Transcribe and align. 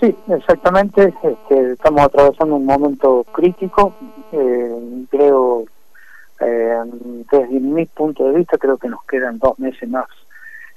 Sí, 0.00 0.16
exactamente. 0.28 1.12
Este, 1.22 1.72
estamos 1.72 2.00
atravesando 2.00 2.56
un 2.56 2.64
momento 2.64 3.22
crítico. 3.32 3.94
Eh, 4.32 5.04
creo, 5.10 5.64
eh, 6.40 6.80
desde 7.30 7.60
mi 7.60 7.84
punto 7.84 8.24
de 8.24 8.38
vista, 8.38 8.56
creo 8.56 8.78
que 8.78 8.88
nos 8.88 9.04
quedan 9.04 9.38
dos 9.38 9.58
meses 9.58 9.86
más 9.90 10.06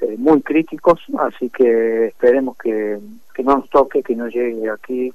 eh, 0.01 0.15
muy 0.17 0.41
críticos, 0.41 0.99
así 1.19 1.49
que 1.49 2.07
esperemos 2.07 2.57
que, 2.57 2.99
que 3.33 3.43
no 3.43 3.59
nos 3.59 3.69
toque, 3.69 4.03
que 4.03 4.13
no 4.13 4.27
llegue 4.27 4.69
aquí 4.69 5.13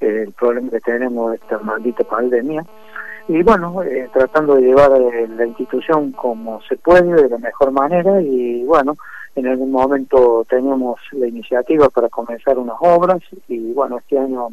el 0.00 0.32
problema 0.32 0.70
que 0.70 0.80
tenemos 0.80 1.34
esta 1.34 1.58
maldita 1.58 2.04
pandemia. 2.04 2.64
Y 3.28 3.42
bueno, 3.42 3.82
tratando 4.12 4.56
de 4.56 4.62
llevar 4.62 4.90
la 4.90 5.46
institución 5.46 6.10
como 6.12 6.60
se 6.62 6.76
puede, 6.76 7.22
de 7.22 7.28
la 7.28 7.38
mejor 7.38 7.70
manera, 7.70 8.20
y 8.20 8.64
bueno, 8.64 8.96
en 9.34 9.46
algún 9.46 9.70
momento 9.70 10.44
teníamos 10.48 11.00
la 11.12 11.26
iniciativa 11.26 11.88
para 11.88 12.08
comenzar 12.08 12.58
unas 12.58 12.76
obras 12.80 13.20
y 13.48 13.72
bueno, 13.72 13.98
este 13.98 14.18
año 14.18 14.48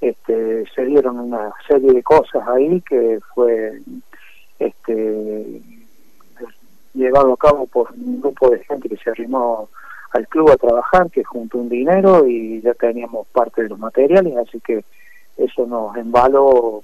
este, 0.00 0.64
se 0.74 0.84
dieron 0.84 1.18
una 1.18 1.52
serie 1.66 1.92
de 1.92 2.02
cosas 2.02 2.46
ahí 2.48 2.80
que 2.82 3.18
fue 3.34 3.80
este, 4.58 5.60
llevado 6.94 7.32
a 7.32 7.36
cabo 7.36 7.66
por 7.66 7.92
un 7.92 8.20
grupo 8.20 8.50
de 8.50 8.64
gente 8.64 8.88
que 8.88 8.96
se 8.96 9.10
arrimó 9.10 9.68
al 10.12 10.28
club 10.28 10.50
a 10.50 10.56
trabajar, 10.56 11.10
que 11.10 11.24
juntó 11.24 11.58
un 11.58 11.68
dinero 11.68 12.26
y 12.26 12.60
ya 12.60 12.74
teníamos 12.74 13.26
parte 13.28 13.62
de 13.62 13.70
los 13.70 13.78
materiales, 13.78 14.36
así 14.36 14.60
que 14.60 14.84
eso 15.36 15.66
nos 15.66 15.96
embaló 15.96 16.82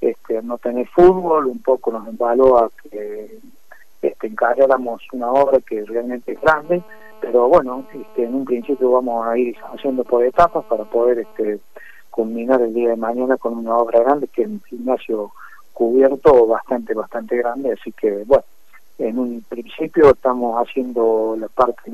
este, 0.00 0.42
no 0.42 0.58
tener 0.58 0.86
fútbol, 0.88 1.46
un 1.46 1.60
poco 1.60 1.90
nos 1.90 2.06
embaló 2.06 2.58
a 2.58 2.70
que 2.82 3.38
este, 4.02 4.26
encargáramos 4.26 5.02
una 5.12 5.30
obra 5.30 5.60
que 5.60 5.84
realmente 5.84 6.32
es 6.32 6.40
grande, 6.40 6.82
pero 7.20 7.48
bueno, 7.48 7.84
este, 7.92 8.24
en 8.24 8.34
un 8.34 8.44
principio 8.44 8.90
vamos 8.90 9.26
a 9.26 9.36
ir 9.36 9.56
haciendo 9.72 10.04
por 10.04 10.24
etapas 10.24 10.64
para 10.64 10.84
poder 10.84 11.18
este, 11.20 11.60
culminar 12.10 12.60
el 12.62 12.74
día 12.74 12.90
de 12.90 12.96
mañana 12.96 13.36
con 13.36 13.58
una 13.58 13.76
obra 13.76 14.00
grande 14.00 14.28
que 14.28 14.42
es 14.42 14.48
un 14.48 14.62
gimnasio 14.62 15.32
cubierto 15.72 16.46
bastante, 16.46 16.94
bastante 16.94 17.36
grande, 17.36 17.72
así 17.72 17.92
que 17.92 18.24
bueno, 18.24 18.44
en 18.98 19.18
un 19.18 19.42
principio 19.48 20.10
estamos 20.10 20.56
haciendo 20.56 21.36
la 21.38 21.48
parte 21.48 21.90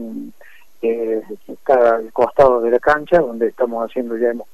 eh, 0.82 1.22
cada 1.62 2.00
costado 2.12 2.60
de 2.60 2.70
la 2.70 2.78
cancha, 2.78 3.20
donde 3.20 3.48
estamos 3.48 3.88
haciendo, 3.88 4.16
ya 4.16 4.30
hemos 4.30 4.48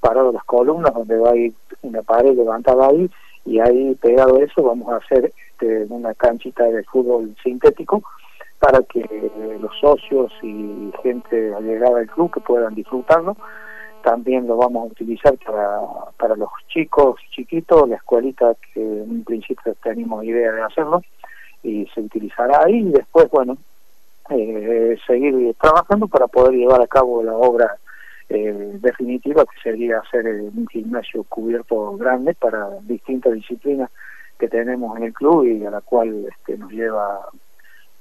parado 0.00 0.32
las 0.32 0.44
columnas, 0.44 0.94
donde 0.94 1.18
va 1.18 1.30
a 1.30 1.36
ir 1.36 1.52
una 1.82 2.02
pared 2.02 2.34
levantada 2.34 2.88
ahí, 2.88 3.10
y 3.48 3.60
ahí 3.60 3.94
pegado 3.94 4.36
a 4.36 4.44
eso 4.44 4.62
vamos 4.62 4.92
a 4.92 4.96
hacer 4.96 5.32
este, 5.52 5.86
una 5.88 6.12
canchita 6.14 6.64
de 6.64 6.84
fútbol 6.84 7.34
sintético 7.42 8.02
para 8.58 8.82
que 8.82 9.30
los 9.60 9.72
socios 9.80 10.32
y 10.42 10.92
gente 11.02 11.54
allegada 11.54 12.00
al 12.00 12.08
club 12.08 12.32
que 12.32 12.40
puedan 12.40 12.74
disfrutarlo. 12.74 13.36
También 14.02 14.46
lo 14.46 14.56
vamos 14.56 14.82
a 14.82 14.92
utilizar 14.92 15.36
para, 15.38 15.80
para 16.18 16.36
los 16.36 16.50
chicos 16.68 17.20
chiquitos, 17.30 17.88
la 17.88 17.96
escuelita 17.96 18.54
que 18.74 18.80
en 18.80 19.10
un 19.10 19.24
principio 19.24 19.74
tenemos 19.82 20.24
idea 20.24 20.52
de 20.52 20.62
hacerlo 20.62 21.02
y 21.62 21.86
se 21.94 22.00
utilizará 22.00 22.64
ahí 22.64 22.80
y 22.80 22.90
después, 22.90 23.30
bueno, 23.30 23.56
eh, 24.30 24.96
seguir 25.06 25.54
trabajando 25.60 26.06
para 26.06 26.26
poder 26.26 26.54
llevar 26.54 26.82
a 26.82 26.86
cabo 26.86 27.22
la 27.22 27.34
obra 27.34 27.78
eh, 28.28 28.78
definitiva 28.80 29.44
que 29.46 29.60
sería 29.62 30.00
hacer 30.00 30.26
un 30.26 30.66
gimnasio 30.68 31.24
cubierto 31.24 31.96
grande 31.96 32.34
para 32.34 32.68
distintas 32.82 33.32
disciplinas 33.32 33.90
que 34.38 34.48
tenemos 34.48 34.96
en 34.96 35.04
el 35.04 35.12
club 35.14 35.46
y 35.46 35.64
a 35.64 35.70
la 35.70 35.80
cual 35.80 36.26
este, 36.28 36.58
nos 36.58 36.70
lleva 36.70 37.28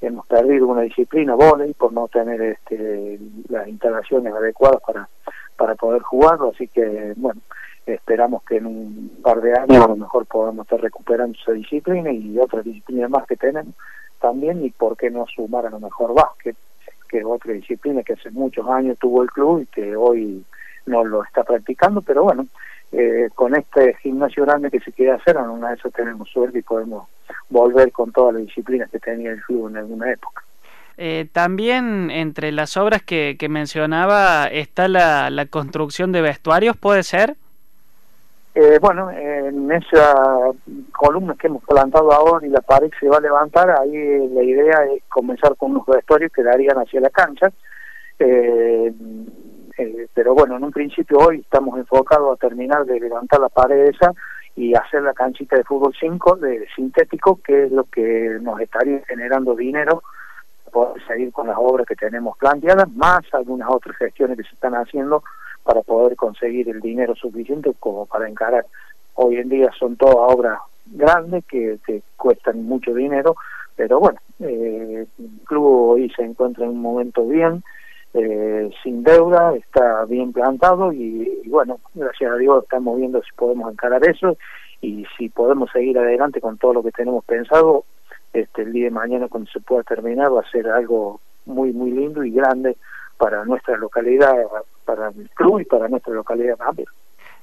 hemos 0.01 0.27
perdido 0.27 0.67
una 0.67 0.81
disciplina 0.81 1.33
volei 1.33 1.73
por 1.73 1.91
no 1.91 2.07
tener 2.07 2.39
este, 2.41 3.19
las 3.49 3.67
instalaciones 3.67 4.33
adecuadas 4.33 4.81
para 4.85 5.09
para 5.55 5.73
poder 5.73 6.03
jugarlo. 6.03 6.51
Así 6.53 6.67
que 6.67 7.13
bueno 7.15 7.41
esperamos 7.85 8.43
que 8.43 8.57
en 8.57 8.65
un 8.65 9.19
par 9.23 9.41
de 9.41 9.53
años 9.57 9.83
a 9.83 9.87
lo 9.87 9.95
mejor 9.95 10.25
podamos 10.25 10.65
estar 10.65 10.81
recuperando 10.81 11.37
esa 11.41 11.53
disciplina 11.53 12.11
y 12.11 12.37
otras 12.37 12.65
disciplinas 12.65 13.09
más 13.09 13.25
que 13.25 13.37
tenemos 13.37 13.73
también 14.19 14.63
y 14.65 14.71
por 14.71 14.97
qué 14.97 15.09
no 15.09 15.25
sumar 15.27 15.65
a 15.65 15.69
lo 15.69 15.79
mejor 15.79 16.13
básquet 16.13 16.57
que 17.07 17.19
es 17.19 17.25
otra 17.25 17.53
disciplina 17.53 18.03
que 18.03 18.13
hace 18.13 18.31
muchos 18.31 18.67
años 18.67 18.97
tuvo 18.99 19.23
el 19.23 19.29
club 19.29 19.61
y 19.61 19.65
que 19.67 19.95
hoy 19.95 20.43
no 20.85 21.03
lo 21.03 21.23
está 21.23 21.43
practicando, 21.43 22.01
pero 22.01 22.23
bueno, 22.23 22.47
eh, 22.91 23.29
con 23.35 23.55
este 23.55 23.95
gimnasio 23.95 24.45
grande 24.45 24.71
que 24.71 24.79
se 24.79 24.91
quiere 24.91 25.11
hacer, 25.11 25.35
en 25.35 25.49
una 25.49 25.69
de 25.69 25.75
esas 25.75 25.91
tenemos 25.93 26.29
suerte 26.29 26.59
y 26.59 26.61
podemos 26.61 27.07
volver 27.49 27.91
con 27.91 28.11
todas 28.11 28.35
las 28.35 28.45
disciplinas 28.45 28.89
que 28.89 28.99
tenía 28.99 29.31
el 29.31 29.41
club 29.41 29.69
en 29.69 29.77
alguna 29.77 30.11
época. 30.11 30.43
Eh, 30.99 31.27
también 31.31 32.09
entre 32.09 32.51
las 32.51 32.75
obras 32.77 33.03
que, 33.03 33.37
mencionaba 33.49 34.45
está 34.45 34.87
la 34.87 35.45
construcción 35.49 36.11
de 36.11 36.21
vestuarios, 36.21 36.77
¿puede 36.77 37.03
ser? 37.03 37.35
Eh, 38.59 38.79
bueno, 38.81 39.11
en 39.11 39.71
esa 39.71 40.15
columna 40.91 41.35
que 41.39 41.45
hemos 41.45 41.63
plantado 41.63 42.11
ahora 42.11 42.43
y 42.43 42.49
la 42.49 42.61
pared 42.61 42.89
se 42.99 43.07
va 43.07 43.17
a 43.17 43.21
levantar, 43.21 43.69
ahí 43.69 44.27
la 44.29 44.41
idea 44.41 44.83
es 44.95 45.03
comenzar 45.09 45.55
con 45.55 45.73
unos 45.73 45.85
vestuarios 45.85 46.31
que 46.31 46.41
darían 46.41 46.77
hacia 46.77 46.99
la 46.99 47.11
cancha. 47.11 47.51
Eh, 48.17 48.91
eh, 49.77 50.07
pero 50.11 50.33
bueno, 50.33 50.57
en 50.57 50.63
un 50.63 50.71
principio 50.71 51.19
hoy 51.19 51.41
estamos 51.41 51.77
enfocados 51.77 52.33
a 52.33 52.47
terminar 52.47 52.83
de 52.85 52.99
levantar 52.99 53.41
la 53.41 53.49
pared 53.49 53.89
esa 53.89 54.11
y 54.55 54.73
hacer 54.73 55.03
la 55.03 55.13
canchita 55.13 55.55
de 55.55 55.63
fútbol 55.63 55.93
5 55.99 56.37
de 56.37 56.65
sintético, 56.75 57.39
que 57.43 57.65
es 57.65 57.71
lo 57.71 57.83
que 57.83 58.39
nos 58.41 58.59
estaría 58.59 59.03
generando 59.05 59.53
dinero 59.53 60.01
para 60.73 60.93
seguir 61.05 61.31
con 61.31 61.45
las 61.45 61.57
obras 61.59 61.85
que 61.85 61.95
tenemos 61.95 62.35
planteadas, 62.39 62.89
más 62.93 63.21
algunas 63.33 63.69
otras 63.69 63.95
gestiones 63.97 64.35
que 64.35 64.45
se 64.45 64.55
están 64.55 64.73
haciendo 64.73 65.21
para 65.67 65.81
poder 65.81 66.15
conseguir 66.15 66.69
el 66.69 66.79
dinero 66.79 67.13
suficiente 67.13 67.73
como 67.77 68.05
para 68.05 68.29
encarar. 68.29 68.65
Hoy 69.15 69.35
en 69.35 69.49
día 69.49 69.69
son 69.77 69.97
todas 69.97 70.33
obras 70.33 70.59
grandes 70.85 71.43
que, 71.45 71.77
que 71.85 72.01
cuestan 72.15 72.63
mucho 72.63 72.93
dinero, 72.93 73.35
pero 73.75 73.99
bueno, 73.99 74.17
eh, 74.39 75.05
el 75.19 75.29
club 75.43 75.65
hoy 75.89 76.09
se 76.15 76.23
encuentra 76.23 76.63
en 76.63 76.71
un 76.71 76.81
momento 76.81 77.27
bien, 77.27 77.63
eh, 78.13 78.69
sin 78.81 79.03
deuda, 79.03 79.55
está 79.57 80.05
bien 80.05 80.31
plantado 80.31 80.93
y, 80.93 81.41
bueno, 81.47 81.81
gracias 81.93 82.31
a 82.31 82.37
Dios 82.37 82.63
estamos 82.63 82.97
viendo 82.97 83.21
si 83.21 83.29
podemos 83.35 83.69
encarar 83.69 84.07
eso 84.07 84.37
y 84.79 85.05
si 85.17 85.27
podemos 85.27 85.69
seguir 85.71 85.99
adelante 85.99 86.39
con 86.39 86.57
todo 86.57 86.75
lo 86.75 86.83
que 86.83 86.91
tenemos 86.91 87.25
pensado, 87.25 87.83
este 88.31 88.61
el 88.61 88.71
día 88.71 88.85
de 88.85 88.91
mañana 88.91 89.27
cuando 89.27 89.51
se 89.51 89.59
pueda 89.59 89.83
terminar 89.83 90.33
va 90.33 90.41
a 90.41 90.51
ser 90.51 90.69
algo 90.69 91.19
muy 91.45 91.73
muy 91.73 91.91
lindo 91.91 92.23
y 92.23 92.31
grande 92.31 92.77
para 93.17 93.43
nuestra 93.45 93.77
localidad, 93.77 94.35
para 94.85 95.09
el 95.09 95.29
club 95.31 95.59
y 95.59 95.65
para 95.65 95.87
nuestra 95.87 96.13
localidad 96.13 96.55
también. 96.57 96.87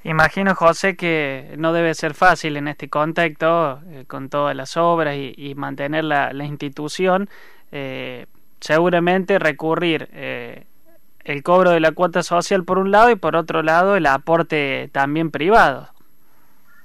Imagino, 0.04 0.54
José, 0.54 0.96
que 0.96 1.54
no 1.56 1.72
debe 1.72 1.94
ser 1.94 2.12
fácil 2.12 2.58
en 2.58 2.68
este 2.68 2.90
contexto, 2.90 3.80
eh, 3.86 4.04
con 4.06 4.28
todas 4.28 4.54
las 4.54 4.76
obras 4.76 5.16
y, 5.16 5.54
mantener 5.56 6.04
la, 6.04 6.44
institución, 6.44 7.28
eh, 7.72 8.26
seguramente 8.60 9.38
recurrir 9.38 10.08
eh, 10.12 10.66
el 11.24 11.42
cobro 11.42 11.70
de 11.70 11.80
la 11.80 11.92
cuota 11.92 12.22
social 12.22 12.64
por 12.64 12.78
un 12.78 12.90
lado 12.90 13.10
y 13.10 13.16
por 13.16 13.34
otro 13.34 13.62
lado 13.62 13.96
el 13.96 14.04
aporte 14.04 14.90
también 14.92 15.30
privado. 15.30 15.88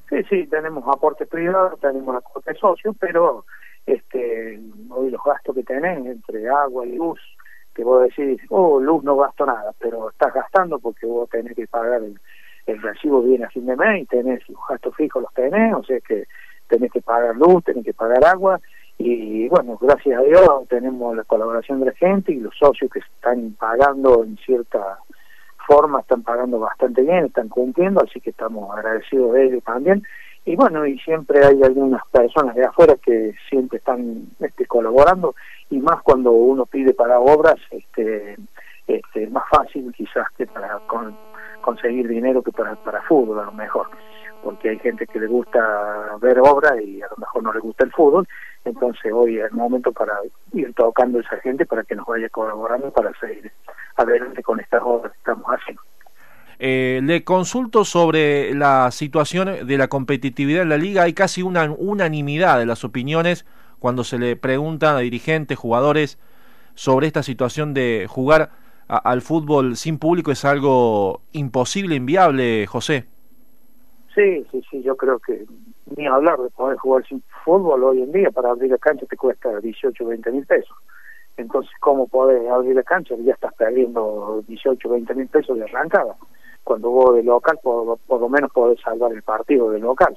Sí, 0.08 0.24
sí, 0.30 0.48
tenemos 0.48 0.84
aporte 0.88 1.26
privado, 1.26 1.78
tenemos 1.82 2.16
aporte 2.16 2.56
socio, 2.56 2.96
pero 3.00 3.46
este 3.86 4.60
hoy 4.90 5.12
los 5.12 5.22
gastos 5.24 5.56
que 5.56 5.64
tenés 5.64 6.06
entre 6.06 6.50
agua 6.50 6.86
y 6.86 6.96
luz, 6.96 7.20
que 7.80 7.86
vos 7.86 8.04
decís, 8.04 8.42
oh, 8.50 8.78
luz 8.82 9.06
no 9.06 9.16
gasto 9.16 9.46
nada, 9.46 9.72
pero 9.80 10.10
estás 10.10 10.34
gastando 10.34 10.80
porque 10.80 11.06
vos 11.06 11.30
tenés 11.30 11.56
que 11.56 11.66
pagar 11.66 12.04
el, 12.04 12.20
el 12.66 12.82
recibo 12.82 13.22
viene 13.22 13.46
a 13.46 13.50
fin 13.50 13.66
de 13.66 13.78
mes 13.78 14.02
y 14.02 14.06
tenés 14.06 14.42
los 14.50 14.60
gastos 14.68 14.94
fijos 14.98 15.24
los 15.24 15.34
tenés, 15.34 15.74
o 15.74 15.82
sea 15.86 15.98
que 16.02 16.26
tenés 16.68 16.92
que 16.92 17.02
pagar 17.02 17.38
luz, 17.38 17.64
tenés 17.64 17.86
que 17.86 17.94
pagar 17.94 18.22
agua 18.26 18.60
y 18.98 19.48
bueno, 19.48 19.78
gracias 19.80 20.20
a 20.20 20.24
Dios 20.24 20.68
tenemos 20.68 21.16
la 21.16 21.24
colaboración 21.24 21.80
de 21.80 21.86
la 21.86 21.94
gente 21.94 22.34
y 22.34 22.42
los 22.42 22.54
socios 22.58 22.92
que 22.92 23.00
están 23.00 23.56
pagando 23.58 24.26
en 24.26 24.36
cierta 24.40 25.00
forma, 25.66 26.02
están 26.02 26.24
pagando 26.24 26.60
bastante 26.60 27.02
bien, 27.04 27.28
están 27.28 27.48
cumpliendo, 27.48 28.04
así 28.04 28.20
que 28.20 28.32
estamos 28.32 28.76
agradecidos 28.76 29.32
de 29.36 29.46
ellos 29.46 29.64
también. 29.64 30.04
Y 30.46 30.56
bueno, 30.56 30.86
y 30.86 30.98
siempre 31.00 31.46
hay 31.46 31.62
algunas 31.62 32.02
personas 32.08 32.56
de 32.56 32.66
afuera 32.66 32.96
que 32.96 33.34
siempre 33.50 33.78
están 33.78 34.28
este, 34.40 34.66
colaborando 34.66 35.36
y 35.70 35.78
más 35.78 36.02
cuando 36.02 36.32
uno 36.32 36.66
pide 36.66 36.94
para 36.94 37.20
obras, 37.20 37.58
este, 37.72 38.36
este, 38.88 39.28
más 39.28 39.44
fácil 39.50 39.94
quizás 39.96 40.28
que 40.38 40.48
para 40.48 40.80
conseguir 41.62 42.08
dinero 42.08 42.42
que 42.42 42.52
para, 42.52 42.76
para 42.76 43.02
fútbol 43.04 43.40
a 43.40 43.46
lo 43.46 43.52
mejor, 43.52 43.88
porque 44.44 44.70
hay 44.70 44.80
gente 44.80 45.06
que 45.06 45.20
le 45.20 45.28
gusta 45.28 46.18
ver 46.22 46.40
obras 46.40 46.82
y 46.82 47.02
a 47.02 47.08
lo 47.10 47.18
mejor 47.18 47.44
no 47.44 47.54
le 47.54 47.60
gusta 47.60 47.86
el 47.86 47.92
fútbol, 47.92 48.28
entonces 48.66 49.12
hoy 49.14 49.38
es 49.38 49.52
el 49.52 49.58
momento 49.58 49.92
para 49.92 50.14
ir 50.54 50.74
tocando 50.74 51.20
a 51.20 51.22
esa 51.22 51.38
gente 51.42 51.66
para 51.66 51.84
que 51.84 51.96
nos 51.96 52.08
vaya 52.08 52.30
colaborando 52.30 52.92
para 52.92 53.12
seguir 53.20 53.52
adelante 53.98 54.42
con 54.42 54.60
estas 54.60 54.82
obras 54.84 55.12
que 55.12 55.18
estamos 55.20 55.46
haciendo. 55.46 55.82
Eh, 56.60 57.00
le 57.04 57.24
consulto 57.24 57.86
sobre 57.86 58.54
la 58.54 58.92
situación 58.92 59.66
de 59.66 59.78
la 59.78 59.88
competitividad 59.88 60.64
en 60.64 60.70
la 60.70 60.78
liga. 60.78 61.04
Hay 61.04 61.14
casi 61.14 61.42
una 61.42 61.72
unanimidad 61.72 62.60
de 62.60 62.66
las 62.66 62.84
opiniones 62.84 63.46
cuando 63.80 64.04
se 64.04 64.20
le 64.20 64.36
preguntan 64.36 64.98
a 64.98 65.00
dirigentes, 65.00 65.58
jugadores, 65.58 66.20
sobre 66.76 67.08
esta 67.08 67.24
situación 67.24 67.74
de 67.74 68.08
jugar 68.10 68.52
al 68.88 69.22
fútbol 69.22 69.76
sin 69.76 70.00
público 70.00 70.32
es 70.32 70.44
algo 70.46 71.22
imposible, 71.32 71.96
inviable, 71.96 72.66
José. 72.66 73.06
Sí, 74.16 74.46
sí, 74.52 74.62
sí, 74.70 74.82
yo 74.82 74.98
creo 74.98 75.20
que 75.20 75.46
ni 75.96 76.08
hablar 76.08 76.40
de 76.40 76.50
poder 76.50 76.78
jugar 76.78 77.06
sin 77.08 77.22
fútbol 77.46 77.84
hoy 77.84 78.02
en 78.02 78.12
día, 78.12 78.32
para 78.32 78.50
abrir 78.50 78.72
la 78.72 78.78
cancha 78.78 79.06
te 79.06 79.16
cuesta 79.16 79.60
18, 79.60 80.06
20 80.06 80.32
mil 80.32 80.46
pesos. 80.46 80.76
Entonces, 81.38 81.72
¿cómo 81.80 82.08
podés 82.08 82.50
abrir 82.50 82.76
la 82.76 82.84
cancha? 82.84 83.16
Ya 83.20 83.34
estás 83.34 83.54
perdiendo 83.54 84.44
18, 84.48 84.90
20 84.90 85.16
mil 85.16 85.28
pesos 85.28 85.58
de 85.58 85.64
arrancada. 85.64 86.16
Cuando 86.70 86.92
vos 86.92 87.16
de 87.16 87.24
local, 87.24 87.58
por, 87.64 87.98
por 88.06 88.22
lo 88.22 88.30
menos 88.30 88.52
podés 88.52 88.80
salvar 88.82 89.12
el 89.12 89.24
partido 89.24 89.72
de 89.72 89.80
local. 89.80 90.16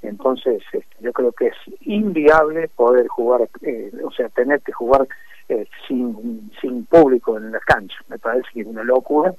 Entonces, 0.00 0.62
este, 0.72 0.86
yo 1.00 1.12
creo 1.12 1.32
que 1.32 1.48
es 1.48 1.56
inviable 1.82 2.68
poder 2.68 3.06
jugar, 3.08 3.46
eh, 3.60 3.92
o 4.02 4.10
sea, 4.10 4.30
tener 4.30 4.62
que 4.62 4.72
jugar 4.72 5.06
eh, 5.50 5.66
sin, 5.86 6.50
sin 6.62 6.86
público 6.86 7.36
en 7.36 7.52
las 7.52 7.62
canchas. 7.66 8.00
Me 8.08 8.18
parece 8.18 8.48
que 8.54 8.62
es 8.62 8.66
una 8.66 8.84
locura. 8.84 9.34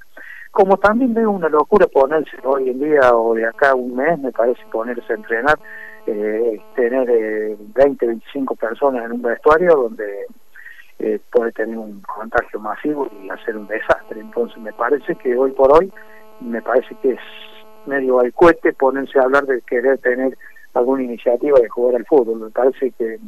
Como 0.52 0.76
también 0.76 1.12
veo 1.12 1.32
una 1.32 1.48
locura 1.48 1.88
ponerse 1.88 2.36
hoy 2.44 2.70
en 2.70 2.78
día 2.78 3.12
o 3.12 3.34
de 3.34 3.46
acá 3.46 3.74
un 3.74 3.96
mes, 3.96 4.16
me 4.20 4.30
parece 4.30 4.62
ponerse 4.70 5.12
a 5.12 5.16
entrenar, 5.16 5.58
eh, 6.06 6.60
tener 6.76 7.10
eh, 7.10 7.56
20, 7.74 8.06
25 8.06 8.54
personas 8.54 9.06
en 9.06 9.12
un 9.14 9.22
vestuario 9.22 9.74
donde 9.74 10.26
eh, 11.00 11.20
puede 11.32 11.50
tener 11.52 11.76
un 11.76 12.00
contagio 12.02 12.60
masivo 12.60 13.08
y 13.22 13.28
hacer 13.28 13.56
un 13.56 13.66
desastre. 13.66 14.20
Entonces 14.20 14.56
me 14.58 14.72
parece 14.72 15.14
que 15.16 15.36
hoy 15.36 15.50
por 15.50 15.72
hoy, 15.72 15.92
me 16.44 16.62
parece 16.62 16.94
que 17.02 17.12
es 17.12 17.20
medio 17.86 18.20
al 18.20 18.32
cohete 18.32 18.72
ponerse 18.72 19.18
a 19.18 19.22
hablar 19.22 19.46
de 19.46 19.60
querer 19.62 19.98
tener 19.98 20.36
alguna 20.74 21.02
iniciativa 21.02 21.58
de 21.58 21.68
jugar 21.68 21.96
al 21.96 22.06
fútbol. 22.06 22.40
Me 22.40 22.50
parece 22.50 22.90
que, 22.92 23.18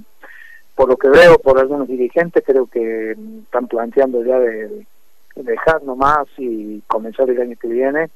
por 0.74 0.88
lo 0.88 0.96
que 0.96 1.08
veo 1.08 1.38
por 1.38 1.58
algunos 1.58 1.88
dirigentes, 1.88 2.42
creo 2.44 2.66
que 2.66 3.16
están 3.44 3.68
planteando 3.68 4.24
ya 4.24 4.38
de, 4.38 4.86
dejar 5.36 5.82
nomás 5.82 6.26
y 6.38 6.80
comenzar 6.86 7.28
el 7.28 7.40
año 7.40 7.56
que 7.60 7.68
viene, 7.68 8.10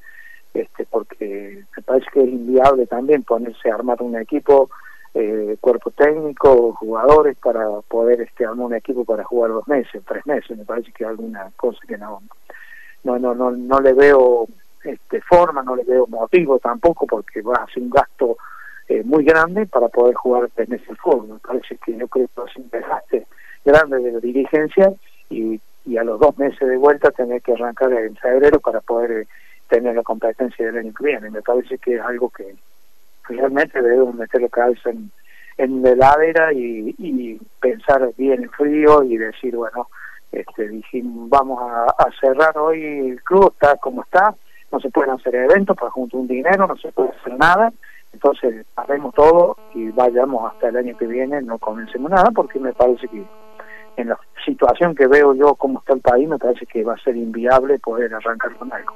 este 0.53 0.85
porque 0.85 1.63
me 1.77 1.83
parece 1.83 2.07
que 2.11 2.23
es 2.23 2.29
inviable 2.29 2.87
también 2.87 3.23
ponerse 3.23 3.69
a 3.69 3.75
armar 3.75 4.01
un 4.01 4.17
equipo, 4.17 4.69
eh, 5.13 5.55
cuerpo 5.61 5.91
técnico, 5.91 6.73
jugadores 6.73 7.37
para 7.37 7.67
poder 7.87 8.21
este 8.21 8.45
armar 8.45 8.65
un 8.67 8.73
equipo 8.73 9.05
para 9.05 9.23
jugar 9.23 9.51
dos 9.51 9.67
meses, 9.67 10.01
tres 10.07 10.25
meses. 10.25 10.57
Me 10.57 10.65
parece 10.65 10.91
que 10.91 11.05
alguna 11.05 11.51
cosa 11.55 11.79
que 11.87 11.97
no, 11.97 12.21
no, 13.03 13.19
no, 13.19 13.35
no, 13.35 13.51
no 13.51 13.79
le 13.79 13.93
veo 13.93 14.47
este, 14.83 15.21
forma, 15.21 15.63
no 15.63 15.75
le 15.75 15.83
veo 15.83 16.07
motivo 16.07 16.59
tampoco, 16.59 17.05
porque 17.05 17.41
va 17.41 17.55
a 17.55 17.67
ser 17.67 17.83
un 17.83 17.89
gasto 17.89 18.37
eh, 18.87 19.03
muy 19.03 19.23
grande 19.23 19.65
para 19.67 19.87
poder 19.87 20.15
jugar 20.15 20.49
en 20.57 20.73
ese 20.73 20.95
fútbol. 20.95 21.27
Me 21.29 21.39
parece 21.39 21.77
que 21.77 21.95
yo 21.95 22.07
creo 22.07 22.27
que 22.27 22.41
es 22.49 22.55
un 22.57 22.69
desgaste 22.69 23.27
grande 23.63 23.99
de 23.99 24.11
la 24.11 24.19
dirigencia 24.19 24.91
y, 25.29 25.61
y, 25.85 25.97
a 25.97 26.03
los 26.03 26.19
dos 26.19 26.37
meses 26.37 26.67
de 26.67 26.77
vuelta 26.77 27.11
tener 27.11 27.41
que 27.41 27.53
arrancar 27.53 27.93
en 27.93 28.15
febrero 28.15 28.59
para 28.59 28.81
poder 28.81 29.11
eh, 29.11 29.27
tener 29.69 29.95
la 29.95 30.03
competencia 30.03 30.65
del 30.65 30.77
año 30.77 30.93
que 30.93 31.05
viene. 31.05 31.29
Me 31.29 31.41
parece 31.41 31.77
que 31.77 31.95
es 31.95 32.01
algo 32.01 32.29
que 32.29 32.55
realmente 33.29 33.81
debemos 33.81 34.15
meter 34.15 34.41
la 34.41 34.49
cabeza 34.49 34.89
en, 34.89 35.11
en 35.57 35.81
la 35.83 35.91
heladera 35.91 36.51
y, 36.51 36.93
y 36.97 37.39
pensar 37.61 38.11
bien 38.17 38.49
frío 38.49 39.03
y 39.03 39.17
decir, 39.17 39.55
bueno, 39.55 39.87
este, 40.31 40.67
dijimos, 40.67 41.29
vamos 41.29 41.61
a 41.61 42.09
cerrar 42.19 42.57
hoy 42.57 42.83
el 42.83 43.23
club, 43.23 43.53
está 43.53 43.77
como 43.77 44.01
está, 44.03 44.35
no 44.71 44.79
se 44.79 44.89
pueden 44.89 45.11
hacer 45.11 45.35
eventos 45.35 45.75
para 45.75 45.91
juntar 45.91 46.19
un 46.21 46.27
dinero, 46.27 46.67
no 46.67 46.75
se 46.77 46.91
puede 46.91 47.09
hacer 47.09 47.37
nada, 47.37 47.71
entonces, 48.13 48.65
haremos 48.75 49.13
todo 49.15 49.57
y 49.73 49.89
vayamos 49.89 50.51
hasta 50.51 50.69
el 50.69 50.77
año 50.77 50.97
que 50.97 51.07
viene, 51.07 51.41
no 51.41 51.57
comencemos 51.57 52.11
nada, 52.11 52.29
porque 52.31 52.59
me 52.59 52.73
parece 52.73 53.07
que 53.07 53.23
en 53.97 54.09
la 54.09 54.19
situación 54.45 54.95
que 54.95 55.07
veo 55.07 55.33
yo, 55.33 55.55
cómo 55.55 55.79
está 55.79 55.93
el 55.93 56.01
país, 56.01 56.27
me 56.27 56.37
parece 56.37 56.65
que 56.65 56.83
va 56.83 56.93
a 56.93 57.03
ser 57.03 57.15
inviable 57.15 57.79
poder 57.79 58.13
arrancar 58.13 58.55
con 58.55 58.71
algo. 58.73 58.93